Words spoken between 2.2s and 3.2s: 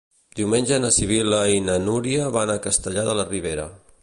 van a Castellar de